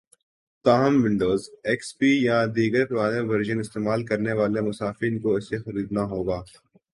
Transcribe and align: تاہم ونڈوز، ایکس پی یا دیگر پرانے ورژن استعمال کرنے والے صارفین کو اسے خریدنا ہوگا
تاہم 0.65 0.93
ونڈوز، 1.03 1.41
ایکس 1.69 1.89
پی 1.97 2.09
یا 2.27 2.37
دیگر 2.55 2.83
پرانے 2.89 3.21
ورژن 3.29 3.59
استعمال 3.61 3.99
کرنے 4.09 4.33
والے 4.39 4.59
صارفین 4.79 5.13
کو 5.23 5.29
اسے 5.37 5.57
خریدنا 5.63 6.03
ہوگا 6.11 6.39